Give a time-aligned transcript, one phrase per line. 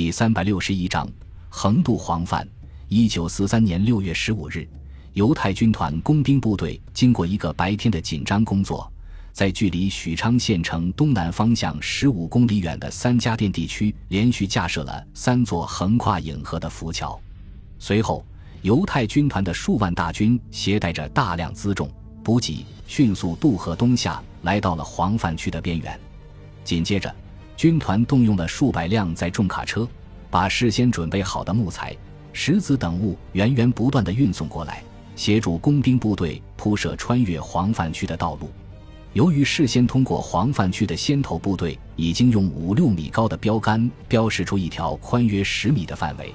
[0.00, 1.06] 第三百六十一章
[1.50, 2.48] 横渡黄泛。
[2.88, 4.66] 一九四三年六月十五日，
[5.12, 8.90] 犹太军团工兵部队经过一个白天的紧张工作，
[9.30, 17.20] 在距离许昌县城东南方向十五公里远的三家店地区连续架设了三座横跨颍河的浮桥。
[17.78, 18.24] 随后，
[18.62, 21.86] 犹太军团的数万大军携带着大量辎重
[22.24, 26.00] 补给，迅速渡河东下，来到了黄泛区的边缘。
[26.64, 27.14] 紧接着，
[27.60, 29.86] 军团动用了数百辆载重卡车，
[30.30, 31.94] 把事先准备好的木材、
[32.32, 34.82] 石子等物源源不断地运送过来，
[35.14, 38.48] 协助工兵部队铺设穿越黄泛区的道路。
[39.12, 46.32] 由于事先通过黄泛区的先头部队已经用五六米高的标杆标示出一条宽约十米的范围，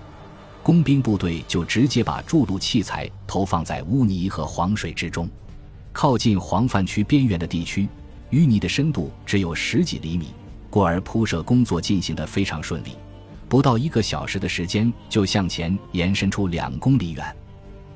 [0.62, 5.28] 工兵部队就直接把筑路器材投放在污泥和黄水之中。
[5.92, 7.88] 靠近黄泛区边缘的地区，
[8.30, 10.28] 淤泥的深度只有十几厘米。
[10.76, 12.98] 故而铺设工作进行得非常顺利，
[13.48, 17.26] 不到一个小时的时间就向前延伸出两公里远。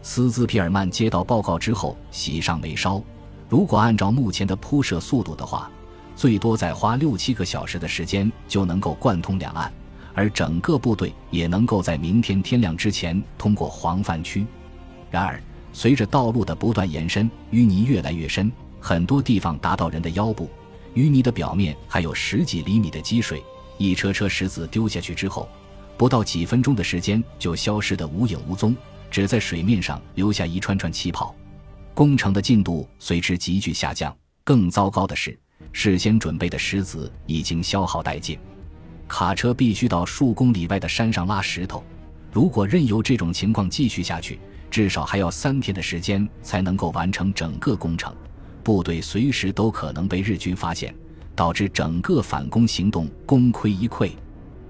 [0.02, 3.04] 斯兹皮尔曼接到报告之后喜上眉梢。
[3.50, 5.70] 如果按照目前的铺设速度的话，
[6.16, 9.70] 最多再花六七个小时的时间就能够贯通两岸，
[10.14, 14.48] 而整个部队也能够在明天天亮之前通过黄泛区。
[15.12, 15.38] 然而，
[15.74, 20.50] 随着道路的不断延伸，淤泥越来越深，很多地方达到人的腰部。
[20.96, 23.44] 淤泥的表面还有十几厘米的积水，
[23.78, 25.48] 一车车石子丢下去之后，
[25.98, 28.76] 不到几分钟的时间就消失得无影无踪，
[29.10, 31.36] 只在水面上留下一串串气泡。
[31.94, 34.16] 工程的进度随之急剧下降。
[34.44, 35.38] 更糟糕的是，
[35.72, 38.40] 事先准备的石子已经消耗殆尽，
[39.08, 41.84] 卡车必须到数公里外的山上拉石头。
[42.32, 44.40] 如果任由这种情况继续下去，
[44.72, 48.16] 至少还要三天的时间才能够完成整个工程。
[48.70, 50.94] 部队随时都可能被日军发现，
[51.36, 54.12] 导致整个反攻行动功亏一篑。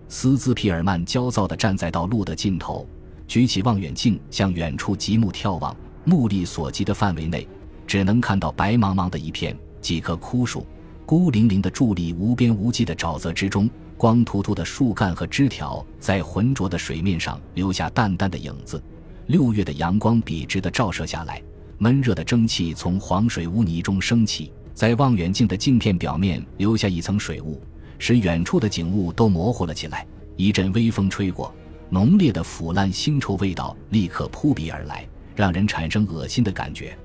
[0.08, 2.88] 斯兹皮尔曼焦躁地站在道路的尽头，
[3.27, 5.75] 举起望远镜向远处极目眺望。
[6.05, 7.45] 目力所及的范围内，
[7.86, 10.66] 只能看到白茫茫的一片，几棵枯树
[11.05, 18.81] 孤零零地伫立无边无际的沼泽之中，光秃秃的树干和枝条在浑浊的水面上留下淡淡的影子。
[19.27, 21.43] 六月的阳光笔直地照射下来。
[21.82, 27.62] 闷热的蒸汽从黄水污泥中升起，在望远镜的镜片表面留下一层水雾，
[27.98, 30.06] 使远处的景物都模糊了起来。
[30.36, 31.54] 一阵微风吹过，
[31.90, 35.08] 浓烈的腐烂腥臭味道立刻扑鼻而来，
[35.38, 36.98] 让人产生恶心的感觉。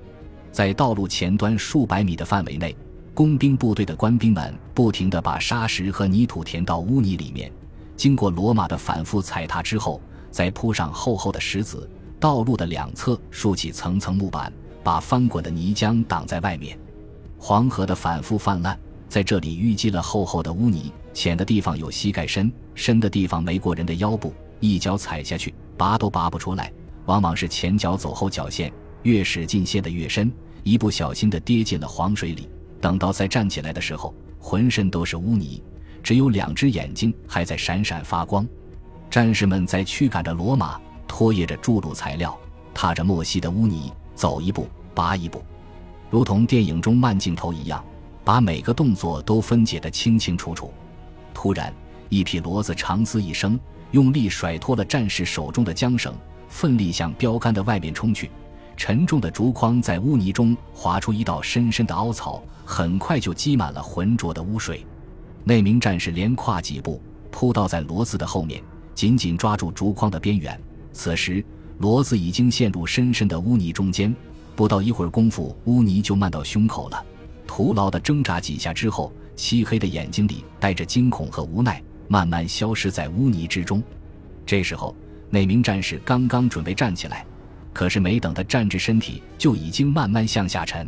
[0.51, 2.75] 在道路前端数百米的范围内，
[3.13, 7.49] 工兵部队的官兵们不停地把沙石和泥土填到污泥里面，
[7.95, 11.89] 经过罗马的反复踩踏之后，再铺上厚厚的石子。
[12.17, 14.51] 道路的两侧竖起层层木板。
[14.85, 16.77] 把翻滚的泥浆挡在外面，
[17.39, 18.77] 黄河的反复泛滥，
[19.09, 26.71] 在这里淤积了厚厚的污泥，浅的地方有膝盖深，深的地方没过人的腰部，一脚踩下去，拔都拔不出来。
[27.07, 30.31] 往往是前脚走后脚陷，越使劲陷得越深，
[30.61, 32.47] 一不小心的跌进了黄水里。
[32.79, 35.63] 等到再站起来的时候，浑身都是污泥，
[36.03, 38.47] 只有两只眼睛还在闪闪发光。
[39.09, 42.39] 战士们在驱赶着骡马，拖曳着筑路材料，
[42.71, 43.91] 踏着墨西的污泥。
[44.15, 45.43] 走一步，拔一步，
[46.09, 47.83] 如同电影中慢镜头一样，
[48.23, 50.73] 把每个动作都分解得清清楚楚。
[51.33, 51.73] 突然，
[52.09, 53.59] 一匹骡子长嘶一声，
[53.91, 56.13] 用力甩脱了战士手中的缰绳，
[56.47, 58.31] 奋力向标杆的外面冲去。
[58.77, 64.85] 沉重的竹筐在污泥中划出一道深深的凹槽，很快就积满了浑浊的污水。
[65.43, 67.01] 那名战士连跨几步，
[67.31, 68.61] 扑倒在骡子的后面，
[68.93, 70.59] 紧紧抓住竹筐的边缘。
[70.91, 71.43] 此时，
[71.79, 74.15] 骡子已经陷入深深的污泥中间，
[74.55, 77.05] 不到一会儿功夫，污泥就漫到胸口了。
[77.45, 83.83] 徒劳的挣扎几下之后，漆黑的眼睛里带着惊恐和无奈，慢慢消失在污泥之中。
[84.45, 84.95] 这时候，
[85.29, 87.25] 那名战士刚刚准备站起来，
[87.73, 90.87] 可是没等他站直身体，就已经慢慢向下沉。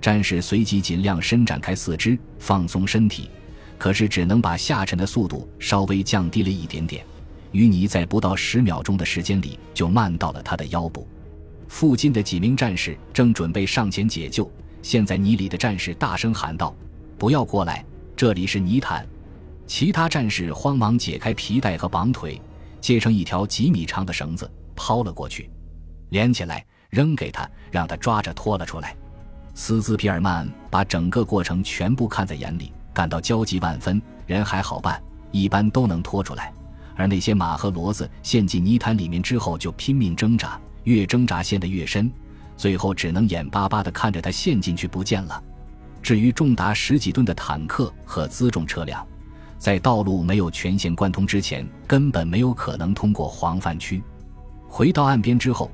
[0.00, 3.30] 战士随即尽量伸展开四肢，放松身体，
[3.78, 7.04] 可是只能把下沉的速度稍微降低了一点点。
[7.52, 11.06] 淤泥在不到十秒钟的时间里就漫到了他的腰部。
[11.68, 14.50] 附近的几名战士正准备上前解救，
[14.82, 16.74] 陷在泥里的战士大声喊道
[17.16, 17.84] ：“不要过来，
[18.16, 19.06] 这里是泥潭！”
[19.66, 22.40] 其他战士慌忙解开皮带和绑腿，
[22.80, 25.48] 接成一条几米长的绳子抛了过去，
[26.08, 28.96] 连起来扔给他，让他抓着拖了出来。
[29.54, 34.02] 斯兹皮尔曼把整个过程全部看在眼里，感到焦急万分。
[34.26, 36.52] 人还好办，一般都能拖出来。
[36.96, 42.10] 而那些马和骡子陷进泥潭里面之后，就拼命挣扎，越挣扎陷得越深，
[42.56, 45.42] 最后只能眼巴巴地看着它陷进去不见了。
[46.02, 49.06] 至于重达十几吨的坦克和辎重车辆，
[49.58, 54.02] 在道路没有全线贯通之前，根本没有可能通过黄泛区。
[54.66, 55.70] 回到岸边之后，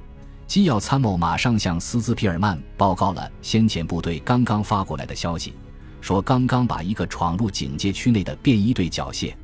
[0.46, 5.54] 机要参谋马上向斯兹皮尔曼报告了先前部队刚刚发过来的消息，
[6.00, 9.34] 说刚刚把一个闯入警戒区内的便衣队缴械。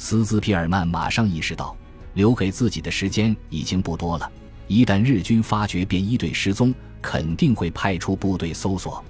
[0.00, 1.76] 斯兹皮尔曼马上意识到，
[2.14, 4.30] 留给自己的时间已经不多了。
[4.68, 6.72] 一旦日军发觉便衣队失踪，
[7.02, 9.04] 肯定会派出部队搜索。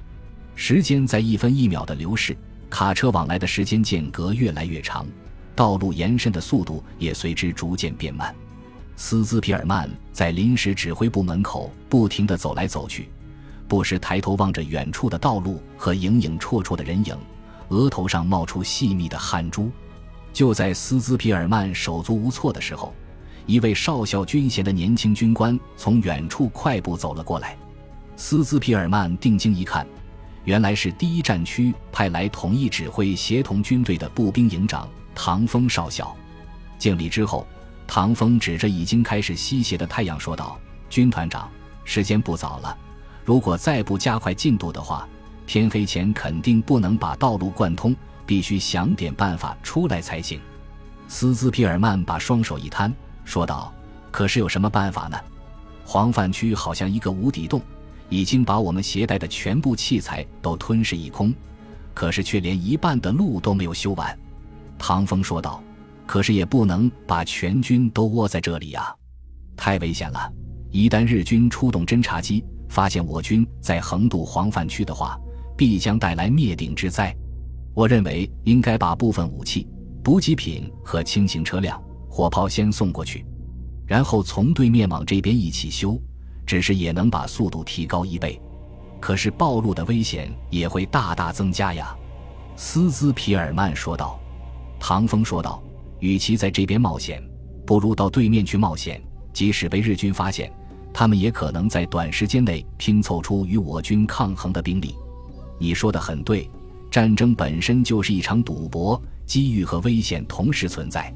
[0.55, 2.37] 时间在一分一秒的流逝。
[2.71, 5.07] 卡车往来的时间间隔越来越长，
[5.55, 8.35] 道路延伸的速度也随之逐渐变慢。
[8.97, 13.09] 斯兹皮尔曼在临时指挥部门口不停地走来走去，
[13.67, 17.17] 不时抬头望着远处的道路和影影绰绰的人影，
[17.69, 19.71] 额头上冒出细密的汗珠。
[20.39, 22.95] 就在斯兹皮尔曼手足无措的时候，
[23.45, 27.59] 一位少校军衔的年轻军官从远处快步走了过来。
[28.17, 29.85] 斯兹皮尔曼定睛一看。
[30.45, 36.17] 原来是第一战区派来统一指挥、协同军队的步兵营长唐风少校。
[36.79, 37.45] 敬礼之后，
[37.85, 40.57] 唐风指着已经开始西斜的太阳说道
[40.89, 41.51] ：“军团长，
[41.83, 42.79] 时间不早了，
[43.25, 45.09] 如果再不加快进度的话，
[45.49, 47.93] 天黑前肯定不能把道路贯通，
[48.29, 50.39] 必须想点办法出来才行。”
[51.09, 52.95] 斯兹皮尔曼把双手一摊，
[53.25, 53.73] 说道
[54.13, 55.19] ：“可是有什么办法呢？
[55.85, 57.61] 黄泛区好像一个无底洞。”
[58.11, 61.31] 已经把我们携带的全部器材都吞噬一空，
[61.93, 64.19] 可是却连一半的路都没有修完。
[64.79, 65.63] 唐风说道
[66.09, 68.95] ：“可是也不能把全军都窝在这里呀，
[69.59, 70.33] 太危险了！
[70.71, 75.21] 一旦日军出动侦察机，发现我军在横渡黄泛区的话，
[75.55, 77.15] 必将带来灭顶之灾。
[77.79, 79.65] 我认为应该把部分武器、
[80.03, 83.25] 补给品和轻型车辆、火炮先送过去，
[83.87, 85.97] 然后从对面往这边一起修。”
[86.45, 88.41] 只是也能把速度提高一倍，
[88.99, 91.97] 可是暴露的危险也会大大增加呀。”
[92.57, 94.19] 斯兹皮尔曼说道。
[94.81, 95.63] 唐风说道
[96.01, 97.23] ：“与其在这边冒险，
[97.65, 99.01] 不如到对面去冒险。
[99.33, 100.53] 即使被日军发现，
[100.93, 104.97] 他们也可能在短时间内拼凑出与我军抗衡的兵力。
[105.61, 106.51] 你说的很对，
[106.91, 111.13] 战争本身就是一场赌博，机遇和危险同时存在。”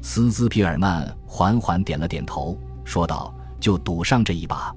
[0.00, 3.34] 斯兹皮尔曼缓缓点了点头，说道。
[3.60, 4.72] 就赌上这一把，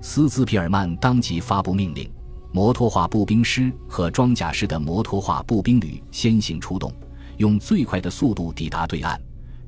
[0.00, 2.10] 斯兹皮尔曼当即发布命令，
[2.52, 6.92] 摩托化步兵师和装甲师的摩托化步兵旅先行出动，
[7.36, 9.16] 用最快的速度抵达对岸，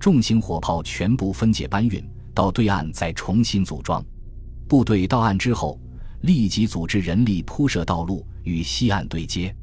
[0.00, 2.04] 重型火炮全部分解搬运
[2.34, 4.04] 到对岸，再重新组装。
[4.66, 5.78] 部队到岸之后，
[6.22, 9.54] 立即组织人力铺设道路与西岸对接。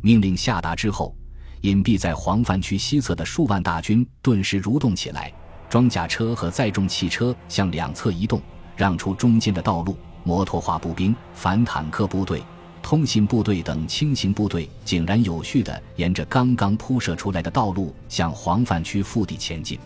[0.00, 1.14] 命令下达之后，
[1.62, 5.32] 隐蔽在黄泛区西侧的数万大军顿时蠕动起来。
[5.68, 8.40] 装甲车和载重汽车向两侧移动，
[8.76, 9.96] 让出中间的道路。
[10.24, 12.42] 摩托化步兵、反坦克部队、
[12.82, 19.78] 通信部队等轻型部队井然有序地沿着刚刚铺设出来的道路向黄泛区腹地前进。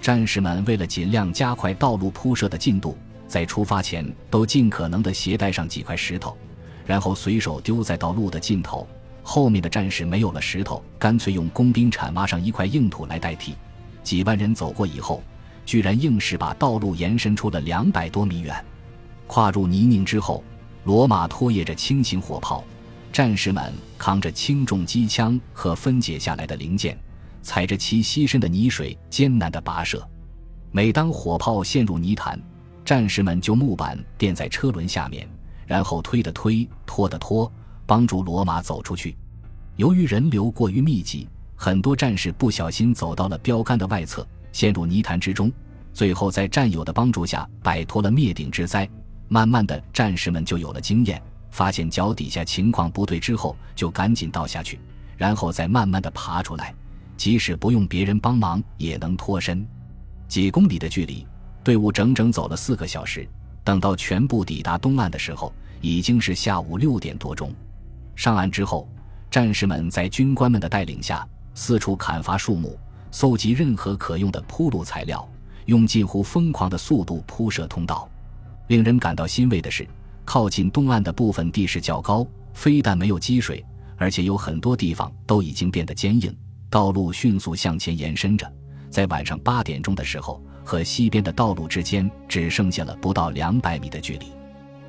[0.00, 2.96] 战士们为了尽量加快道路铺设的进度，
[3.26, 6.36] 在出发前都尽可能地携带上几块石头，
[6.86, 8.86] 然后随手丢在道路的尽头。
[9.26, 13.54] 后面的战士没有了石头，干脆用工兵铲挖上一块硬土来代替。
[14.02, 15.22] 几万人走过以后，
[15.64, 18.54] 居然硬是把道路延伸出了两百多米远。
[19.26, 20.44] 跨入泥泞之后，
[20.84, 22.62] 罗马拖曳着轻型火炮，
[23.10, 26.96] 战士们扛着轻重机枪和分解下来的零件，
[27.40, 30.06] 踩着其牺牲的泥水艰难地跋涉。
[30.70, 32.38] 每当火炮陷入泥潭，
[32.84, 35.26] 战士们就木板垫在车轮下面，
[35.66, 37.50] 然后推的推，拖的拖，
[37.86, 39.16] 帮助罗马走出去。
[39.76, 41.28] 由于人流过于密集。
[41.56, 45.50] 很多战士不小心走到了标杆的外侧，陷入泥潭之中，
[45.92, 48.86] 最后在战友的帮助下摆脱了灭顶之灾。
[49.28, 51.22] 慢慢的，战士们就有了经验，
[51.52, 54.80] 发现脚底下情况不对之后，就赶紧倒下去，
[55.16, 56.74] 然后再慢慢的爬出来，
[57.16, 59.64] 即使不用别人帮忙也能脱身。
[60.26, 61.24] 几公里的距离，
[61.62, 63.26] 队伍整整走了四个小时。
[63.62, 67.54] 等到全部抵达东岸的时候，已经是下午六点多钟。
[68.16, 68.88] 上岸之后，
[69.30, 71.26] 战士们在军官们的带领下。
[71.56, 72.76] 四处砍伐树木，
[73.12, 75.24] 搜集任何可用的铺路材料，
[75.66, 78.10] 用近乎疯狂的速度铺设通道。
[78.66, 79.86] 令人感到欣慰的是，
[80.24, 83.64] 靠近东岸的部分地势较高，非但没有积水，
[83.96, 86.36] 而且有很多地方都已经变得坚硬。
[86.68, 88.52] 道路迅速向前延伸着，
[88.90, 94.26] 在晚上八点钟的时候，和西边的道路之间只剩下了不到两百米的距离。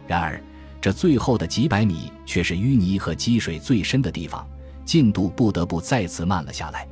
[0.07, 0.41] 然而，
[0.85, 4.47] 这最后的几百米却是淤泥和积水最深的地方。
[4.85, 6.87] 进度不得不再次慢了下来。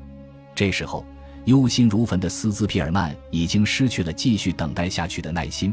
[0.55, 1.05] 这时候，
[1.45, 5.71] 忧心如焚的斯兹皮尔曼已经失去了继续等待下去的耐心，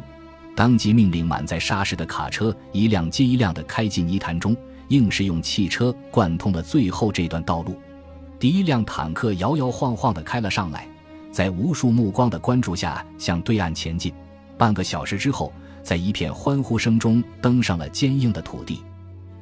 [0.55, 4.55] 当即命令满载沙石的卡车一辆接一辆地开进泥潭中，
[4.89, 7.75] 硬是用汽车贯通了最后这段道路。
[8.39, 10.87] 第一辆坦克摇摇晃晃地开了上来，
[11.33, 14.13] 在无数目光的关注下向对岸前进。
[14.59, 15.51] 半个小时之后，
[15.83, 18.83] 在一片欢呼声中登上了坚硬的土地。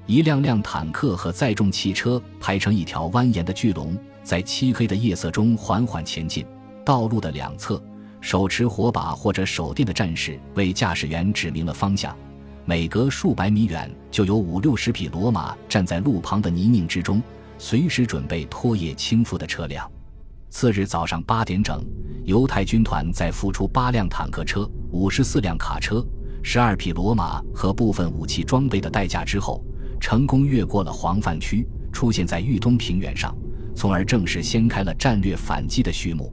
[0.07, 6.47] 一辆辆坦克和载重汽车排成一条蜿蜒的巨龙，在漆黑的夜色中缓缓前进。
[6.85, 7.83] 道路的两侧，
[8.23, 12.17] 手持火把或者手电的战士为驾驶员指明了方向。
[12.65, 17.23] 每隔数百米远，就有五六十匹骡马站在路旁的泥泞之中，
[17.59, 19.91] 随时准备拖曳倾覆的车辆。
[20.49, 21.85] 次日早上八点整，
[22.25, 26.03] 犹太军团在付出八辆坦克车、五十四辆卡车、
[26.51, 29.63] 十二匹骡马和部分武器装备的代价之后。
[30.01, 33.37] 成功越过了黄泛区，出现在豫东平原上，
[33.77, 36.33] 从而正式掀开了战略反击的序幕。